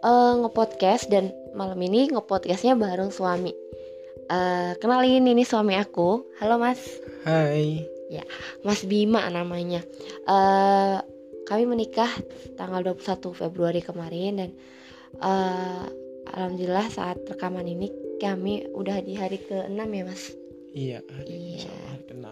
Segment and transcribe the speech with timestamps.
[0.00, 3.52] uh, ngepodcast Dan malam ini ngepodcastnya bareng suami.
[4.32, 6.32] Uh, Kenalin ini suami aku.
[6.40, 6.80] Halo mas.
[7.28, 7.84] Hai.
[8.08, 8.24] Ya,
[8.64, 9.84] Mas Bima namanya.
[10.24, 11.04] Uh,
[11.44, 12.08] Kami menikah
[12.56, 14.56] tanggal 21 Februari kemarin Dan
[15.22, 15.86] uh,
[16.32, 17.88] Alhamdulillah saat rekaman ini
[18.18, 20.22] kami udah di hari ke-6 ya mas?
[20.72, 21.70] Iya, hari Iya.
[21.90, 22.26] hari ke-6.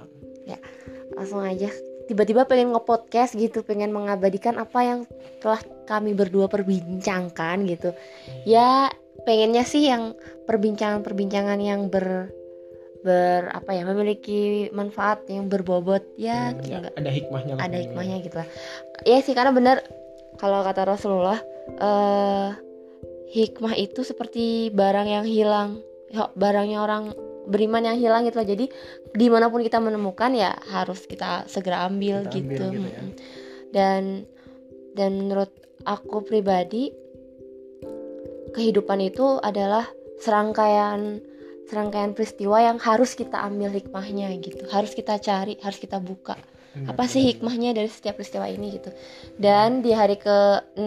[1.11, 1.69] langsung aja.
[2.07, 5.01] Tiba-tiba pengen nge-podcast gitu pengen mengabadikan apa yang
[5.39, 7.91] telah kami berdua perbincangkan gitu.
[8.47, 8.91] Ya
[9.27, 10.15] pengennya sih yang
[10.47, 12.31] perbincangan-perbincangan yang ber
[13.03, 16.03] ber apa ya memiliki manfaat yang berbobot.
[16.15, 18.49] Ya Hmm, ya, enggak ada hikmahnya ada hikmahnya gitu lah.
[19.07, 19.83] Ya sih karena bener
[20.39, 21.39] kalau kata Rasulullah
[21.79, 22.49] eh
[23.31, 25.81] hikmah itu seperti barang yang hilang.
[26.11, 27.15] Ya, barangnya orang
[27.47, 28.67] beriman yang hilang gitu lah jadi
[29.15, 32.91] di mana pun kita menemukan ya harus kita segera ambil Kita gitu, ambil gitu.
[32.91, 33.03] ya.
[33.71, 34.03] Dan
[34.99, 35.51] dan menurut
[35.87, 36.91] aku pribadi
[38.53, 39.87] kehidupan itu adalah
[40.19, 41.23] serangkaian
[41.71, 44.67] serangkaian peristiwa yang harus kita ambil hikmahnya gitu.
[44.67, 46.35] Harus kita cari harus kita buka.
[46.87, 48.95] Apa sih hikmahnya dari setiap peristiwa ini gitu?
[49.35, 50.87] Dan di hari ke-6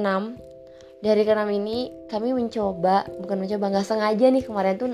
[1.05, 4.89] hari ke-6 ini kami mencoba bukan mencoba nggak sengaja nih kemarin tuh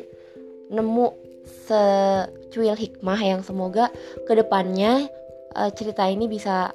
[0.69, 1.07] nemu
[1.65, 3.89] secuil hikmah yang semoga
[4.25, 5.05] ke depannya
[5.53, 6.73] eh, cerita ini bisa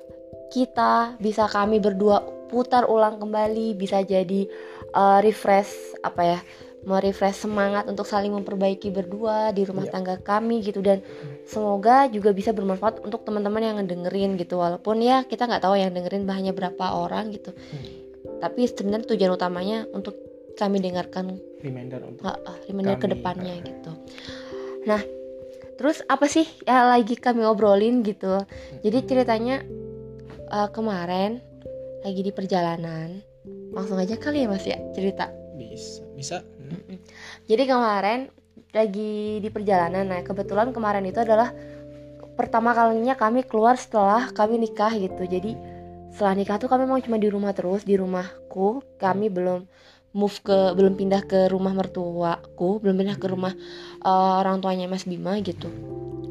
[0.51, 4.47] kita bisa kami berdua putar ulang kembali bisa jadi
[4.93, 6.39] eh, refresh apa ya
[6.85, 9.93] merefresh semangat untuk saling memperbaiki berdua di rumah Iya.
[9.97, 11.01] tangga kami gitu dan
[11.49, 15.97] semoga juga bisa bermanfaat untuk teman-teman yang ngedengerin gitu walaupun ya kita nggak tahu yang
[15.97, 18.04] dengerin hanya berapa orang gitu Hmm.
[18.45, 20.21] Tapi sebenarnya tujuan utamanya untuk
[20.61, 23.65] kami dengarkan reminder untuk uh, uh, reminder Kami, ke depannya uh.
[23.65, 23.93] gitu.
[24.85, 25.01] Nah
[25.81, 28.45] terus apa sih ya lagi kami obrolin gitu?
[28.85, 29.65] Jadi ceritanya
[30.53, 31.41] uh, kemarin
[32.05, 33.25] lagi di perjalanan.
[33.73, 35.33] Langsung aja kali ya mas ya cerita.
[35.57, 36.37] Bisa bisa.
[36.61, 37.01] Hmm.
[37.49, 38.29] Jadi kemarin
[38.75, 41.55] lagi di perjalanan, nah kebetulan kemarin itu adalah
[42.35, 45.25] pertama kalinya kami keluar setelah kami nikah gitu.
[45.25, 45.74] Jadi
[46.15, 48.87] setelah nikah tuh kami mau cuma di rumah terus di rumahku.
[49.03, 49.67] Kami belum
[50.15, 53.51] move ke belum pindah ke rumah mertuaku, belum pindah ke rumah
[53.99, 55.67] eh, orang tuanya Mas Bima gitu.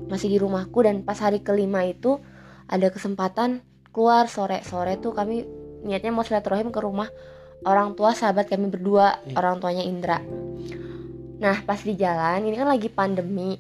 [0.08, 2.24] Masih di rumahku dan pas hari kelima itu
[2.72, 3.60] ada kesempatan
[3.92, 5.44] keluar sore-sore tuh kami
[5.84, 7.12] niatnya mau silaturahim ke rumah
[7.68, 9.36] orang tua sahabat kami berdua, Iya.
[9.40, 10.20] orang tuanya Indra.
[11.44, 13.60] Nah, pas di jalan, ini kan lagi pandemi.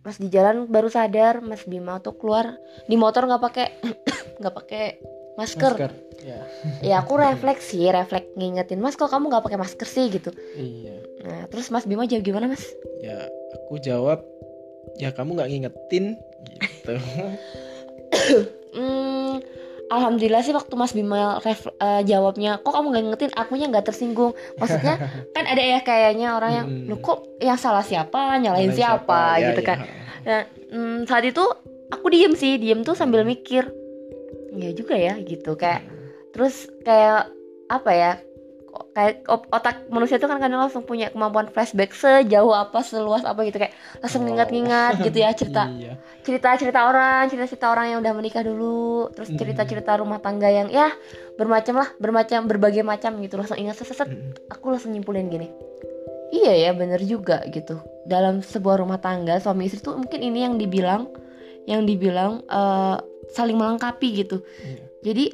[0.00, 2.56] Pas di jalan baru sadar Mas Bima tuh keluar
[2.88, 3.66] di motor nggak pakai
[4.40, 4.84] nggak pakai
[5.34, 5.72] masker.
[5.72, 6.38] masker ya
[6.90, 10.30] Ya aku refleks sih, refleks ngingetin Mas kok kamu nggak pakai masker sih gitu.
[10.54, 12.64] iya Nah, terus Mas Bima jawab gimana Mas?
[13.00, 14.24] ya aku jawab
[14.96, 16.04] ya kamu nggak ngingetin
[16.48, 16.94] gitu
[18.70, 19.42] Hmm,
[19.88, 24.30] Alhamdulillah sih waktu Mas Bima ref- eh, jawabnya kok kamu nggak ngingetin akunya nggak tersinggung
[24.54, 24.94] maksudnya
[25.34, 26.86] kan ada ya kayaknya orang yang Hmm.
[26.86, 29.66] lu kok yang salah siapa nyalahin Nyalain siapa, Ya, gitu ya.
[29.66, 29.78] kan
[30.20, 31.42] Nah, mm, saat itu
[31.90, 33.66] aku diem sih, diem tuh sambil mikir.
[34.52, 35.54] Ya juga ya gitu.
[35.54, 35.86] Kayak
[36.30, 37.30] terus kayak
[37.66, 38.12] apa ya?
[38.94, 43.58] Kayak otak manusia tuh kan kadang langsung punya kemampuan flashback sejauh apa, seluas apa gitu.
[43.58, 44.26] Kayak langsung Wow.
[44.30, 45.94] ngingat-ngingat gitu ya cerita iya.
[46.22, 49.38] cerita-cerita orang, cerita-cerita orang yang udah menikah dulu, terus Mm.
[49.42, 50.94] cerita-cerita rumah tangga yang ya
[51.34, 53.34] bermacam lah, bermacam berbagai macam gitu.
[53.34, 54.06] Langsung ingat seset
[54.46, 55.50] aku langsung nyimpulin gini.
[56.30, 57.82] Iya ya bener juga gitu.
[58.06, 61.10] Dalam sebuah rumah tangga suami istri tuh mungkin ini yang dibilang
[61.66, 62.96] yang dibilang eh,
[63.30, 64.82] saling melengkapi gitu Iya.
[65.02, 65.24] jadi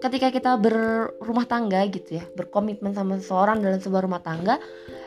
[0.00, 4.56] ketika kita berumah tangga gitu ya berkomitmen sama seseorang dalam sebuah rumah tangga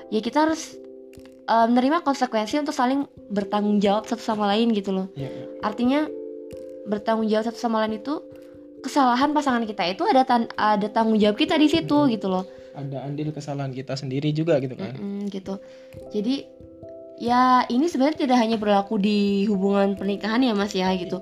[0.07, 0.77] ya kita harus
[1.43, 5.45] eh, menerima konsekuensi untuk saling bertanggung jawab satu sama lain gitu loh Iya, iya.
[5.59, 5.99] artinya
[6.83, 8.21] bertanggung jawab satu sama lain itu
[8.79, 12.09] kesalahan pasangan kita itu ada tan- ada tanggung jawab kita di situ Mhm.
[12.11, 15.61] gitu loh ada andil kesalahan kita sendiri juga gitu kan Mm-mm, gitu.
[16.09, 16.41] Jadi
[17.17, 21.21] ya ini sebenarnya tidak hanya berlaku di hubungan pernikahan ya Mas ya gitu.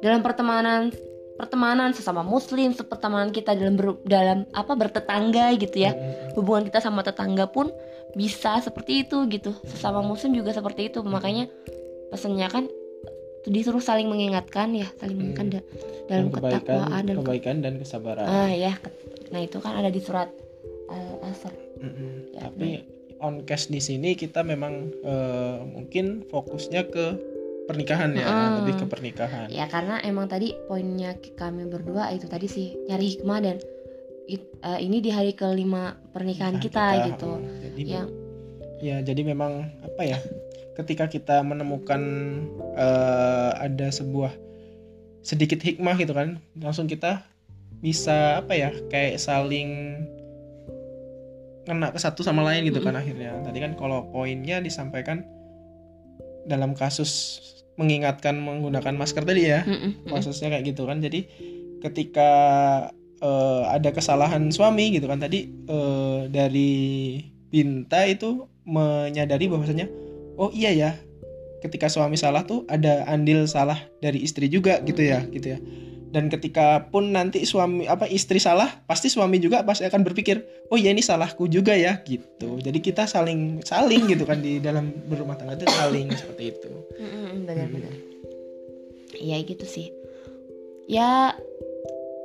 [0.00, 0.90] Dalam pertemanan
[1.36, 5.92] pertemanan sesama muslim, pertemanan kita dalam ber- dalam apa bertetangga gitu ya.
[5.96, 6.38] Mm-mm.
[6.38, 7.70] Hubungan kita sama tetangga pun
[8.14, 9.50] bisa seperti itu gitu.
[9.66, 11.02] Sesama muslim juga seperti itu.
[11.02, 11.50] Makanya
[12.12, 12.64] pesannya kan
[13.42, 15.66] disuruh saling mengingatkan ya, saling mengingatkan da-
[16.06, 18.72] dalam Dan kebaikan ketakwaan dan ke- kebaikan dan kesabaran ah ya.
[19.34, 20.28] Nah, itu kan ada di surat
[20.92, 21.54] Al-Asr.
[21.82, 22.36] Mm-mm.
[22.36, 22.84] Ya, Tapi
[23.22, 27.06] on cast di sini kita memang eh, mungkin fokusnya ke
[27.62, 28.58] pernikahan ya, Mm.
[28.58, 29.46] lebih ke pernikahan.
[29.48, 33.56] ya karena emang tadi poinnya kami berdua itu tadi sih nyari hikmah dan
[34.26, 38.08] it- eh, ini di hari kelima pernikahan Nah, kita, gitu oh, jadi yang
[38.82, 40.18] ya jadi memang apa ya
[40.74, 42.02] ketika kita menemukan
[42.74, 44.34] eh, ada sebuah
[45.22, 47.22] sedikit hikmah gitu kan langsung kita
[47.78, 50.02] bisa apa ya kayak saling
[51.62, 53.38] kena ke satu sama lain gitu kan akhirnya.
[53.42, 55.22] Tadi kan kalau poinnya disampaikan
[56.46, 57.38] dalam kasus
[57.80, 59.64] mengingatkan menggunakan masker tadi ya
[60.10, 60.98] kasusnya kayak gitu kan.
[60.98, 61.26] Jadi
[61.82, 62.30] ketika
[63.22, 66.72] eh, ada kesalahan suami gitu kan tadi eh, dari
[67.52, 69.84] Binta itu menyadari bahwasanya
[70.40, 70.90] oh iya ya
[71.62, 75.58] ketika suami salah tuh ada andil salah dari istri juga gitu ya gitu ya
[76.12, 80.76] dan ketika pun nanti suami apa istri salah pasti suami juga pasti akan berpikir oh
[80.76, 82.60] ya ini salahku juga ya gitu.
[82.60, 86.68] Jadi kita saling saling gitu kan di dalam berumah tangga itu saling seperti itu.
[87.48, 87.96] Benar-benar
[89.16, 89.88] iya gitu sih.
[90.84, 91.32] Ya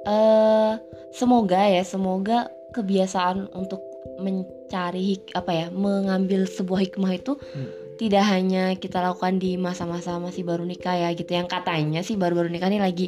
[0.04, 0.74] eh
[1.16, 3.80] semoga ya semoga kebiasaan untuk
[4.20, 7.87] mencari hik- apa ya mengambil sebuah hikmah itu Hmm.
[7.98, 11.28] Tidak hanya kita lakukan di masa-masa masih baru nikah ya gitu.
[11.28, 13.08] Yang katanya sih baru-baru nikah nih lagi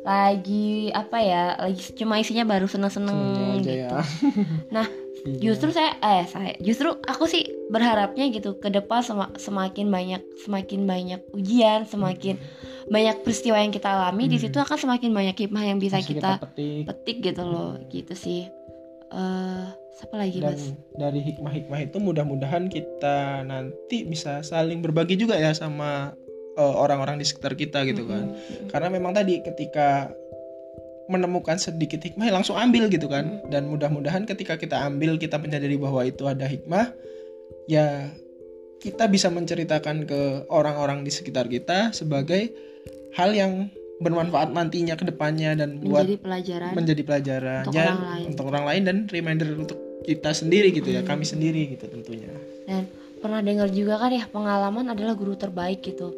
[0.00, 3.18] lagi apa ya lagi cuma isinya baru seneng-seneng
[3.60, 3.74] gitu.
[3.84, 3.98] ya.
[4.70, 4.86] Nah,
[5.18, 5.50] Iya.
[5.50, 10.86] justru saya eh saya justru aku sih berharapnya gitu ke depan sema- semakin banyak semakin
[10.86, 12.38] banyak ujian semakin
[12.86, 14.46] banyak peristiwa yang kita alami di Hmm.
[14.46, 16.86] situ akan semakin banyak hikmah yang bisa Bisa kita petik.
[16.86, 18.46] petik gitu loh gitu sih
[19.08, 19.64] eh
[19.98, 20.72] siapa lagi dan mas?
[20.94, 26.14] dari hikmah-hikmah itu mudah-mudahan kita nanti bisa saling berbagi juga ya sama
[26.54, 28.30] eh, orang-orang di sekitar kita gitu kan.
[28.30, 28.70] Mm-mm.
[28.70, 30.12] karena memang tadi ketika
[31.08, 33.40] menemukan sedikit hikmah ya langsung ambil gitu kan.
[33.48, 36.92] Dan mudah-mudahan ketika kita ambil kita menyadari bahwa itu ada hikmah
[37.64, 38.12] ya
[38.78, 42.52] kita bisa menceritakan ke orang-orang di sekitar kita sebagai
[43.16, 48.02] hal yang bermanfaat nantinya ke depannya dan buat menjadi pelajaran menjadi pelajaran Untuk ya, orang
[48.04, 48.26] lain.
[48.26, 51.08] untuk orang lain dan reminder untuk kita sendiri gitu ya Hmm.
[51.08, 52.30] kami sendiri gitu tentunya
[52.64, 52.86] dan
[53.18, 56.14] pernah dengar juga kan ya pengalaman adalah guru terbaik gitu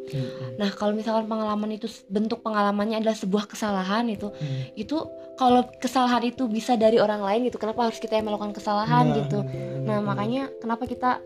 [0.55, 4.69] nah kalau misalkan pengalaman itu bentuk pengalamannya adalah sebuah kesalahan itu Hmm.
[4.75, 4.97] itu
[5.33, 9.15] kalau kesalahan itu bisa dari orang lain gitu kenapa harus kita yang melakukan kesalahan Nah,
[9.17, 9.39] gitu
[9.81, 10.05] nah benar.
[10.05, 11.17] makanya kenapa kita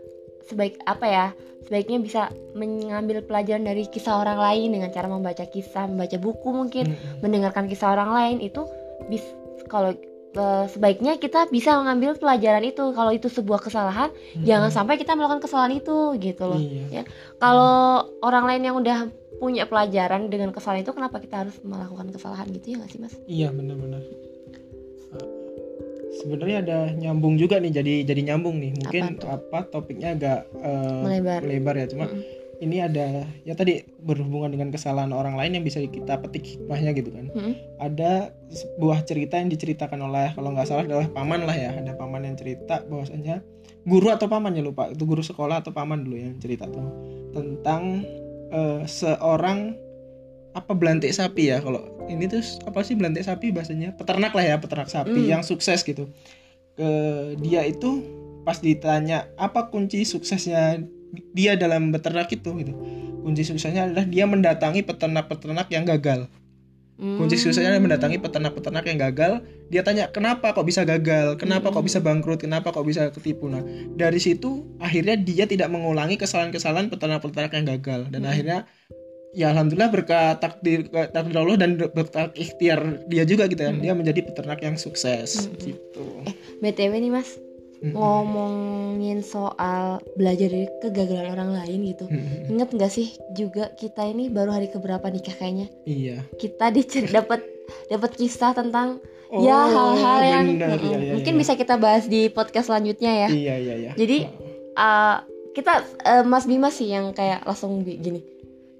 [0.46, 1.26] sebaik apa ya
[1.62, 2.22] sebaiknya bisa
[2.52, 7.20] mengambil pelajaran dari kisah orang lain dengan cara membaca kisah membaca buku mungkin Hmm.
[7.20, 8.62] mendengarkan kisah orang lain itu
[9.06, 9.22] bis
[9.66, 9.90] kalau
[10.32, 14.44] eh, sebaiknya kita bisa mengambil pelajaran itu kalau itu sebuah kesalahan Hmm.
[14.44, 17.02] jangan sampai kita melakukan kesalahan itu gitu loh Iya.
[17.36, 18.98] kalau orang lain yang udah
[19.36, 23.14] punya pelajaran dengan kesalahan itu kenapa kita harus melakukan kesalahan gitu ya nggak sih mas
[23.26, 24.00] Iya benar-benar.
[26.16, 28.72] Sebenarnya ada nyambung juga nih jadi jadi nyambung nih.
[28.80, 31.40] Mungkin Apa apa, topiknya agak eh, Melebar.
[31.44, 31.86] melebar ya.
[31.92, 32.24] Cuma Mm-mm.
[32.64, 37.12] ini ada ya tadi berhubungan dengan kesalahan orang lain yang bisa kita petik hikmahnya gitu
[37.12, 37.28] kan.
[37.32, 37.52] Mm-mm.
[37.78, 41.76] Ada sebuah cerita yang diceritakan oleh kalau nggak salah adalah paman lah ya.
[41.76, 43.44] Ada paman yang cerita bahwasanya
[43.86, 46.82] guru atau paman ya lupa itu guru sekolah atau paman dulu yang cerita tuh
[47.30, 48.02] tentang
[48.50, 49.85] eh, seorang
[50.56, 54.56] apa belantik sapi ya kalau ini tuh apa sih belantik sapi bahasanya peternak lah ya
[54.56, 55.28] peternak sapi Hmm.
[55.36, 56.08] yang sukses gitu
[56.80, 56.88] ke
[57.44, 58.00] dia itu
[58.48, 60.80] pas ditanya apa kunci suksesnya
[61.36, 62.72] dia dalam beternak itu gitu
[63.20, 66.24] kunci suksesnya adalah dia mendatangi peternak-peternak yang gagal
[66.96, 67.42] kunci Hmm.
[67.44, 69.32] suksesnya adalah mendatangi peternak-peternak yang gagal
[69.68, 71.88] dia tanya kenapa kok bisa gagal kenapa kok Hmm.
[71.92, 73.60] bisa bangkrut kenapa kok bisa ketipu nah
[73.92, 78.32] dari situ akhirnya dia tidak mengulangi kesalahan-kesalahan peternak-peternak yang gagal dan Hmm.
[78.32, 78.58] akhirnya
[79.36, 83.84] ya alhamdulillah berkat takdir takdir Allah dan berkat ikhtiar dia juga gitu kan Hmm.
[83.84, 85.60] dia menjadi peternak yang sukses Hmm.
[85.60, 86.04] gitu
[86.58, 87.36] btw nih mas
[87.76, 87.92] Hmm.
[87.92, 92.48] ngomongin soal belajar dari kegagalan orang lain gitu Hmm.
[92.48, 96.72] inget nggak sih juga kita ini baru hari keberapa nikah kayaknya iya kita
[97.16, 97.44] dapat
[97.92, 100.86] dapat kisah tentang Oh, ya hal-hal yang benar, Mm-mm.
[100.86, 101.40] iya, iya, mungkin iya.
[101.42, 104.22] bisa kita bahas di podcast selanjutnya ya iya iya iya Jadi,
[104.78, 105.18] uh,
[105.50, 105.72] kita
[106.06, 108.22] uh, Mas Bima sih yang kayak langsung gini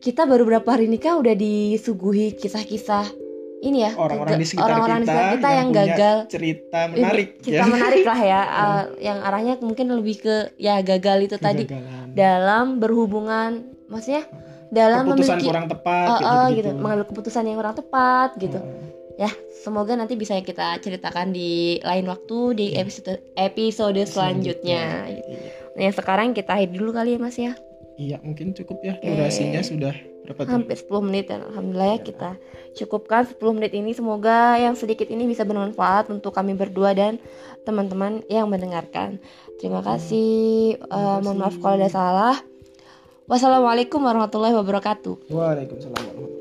[0.06, 3.10] kita baru berapa hari nikah udah disuguhi kisah-kisah
[3.66, 7.28] ini ya orang-orang di sekitar orang-orang kita, di sekitar kita yang, punya gagal cerita menarik
[7.42, 7.66] cerita ya.
[7.66, 12.14] menarik lah ya uh, yang arahnya mungkin lebih ke ya gagal itu tadi Kegagalan.
[12.14, 14.30] dalam berhubungan maksudnya
[14.70, 18.58] dalam keputusan memiliki kurang tepat uh, uh, gitu, gitu mengambil keputusan yang kurang tepat gitu
[18.62, 19.26] Heeh.
[19.26, 22.86] ya semoga nanti bisa kita ceritakan di lain waktu di Iya.
[22.86, 25.34] episode episode selanjutnya gitu.
[25.34, 25.50] Iya.
[25.74, 27.58] Nah, yang sekarang kita akhiri dulu kali ya Mas ya
[27.96, 28.94] Iya, mungkin cukup ya.
[29.00, 29.08] Oke.
[29.08, 30.52] Durasinya sudah berapa tuh?
[30.52, 32.30] hampir 10 menit dan alhamdulillah ya kita
[32.76, 33.96] cukupkan 10 menit ini.
[33.96, 37.16] Semoga yang sedikit ini bisa bermanfaat untuk kami berdua dan
[37.64, 39.16] teman-teman yang mendengarkan.
[39.56, 40.76] Terima kasih.
[40.76, 42.36] Eh, mohon maaf kalau ada salah.
[43.26, 45.32] Wassalamualaikum warahmatullahi wabarakatuh.
[45.32, 46.35] Waalaikumsalam warahmatullahi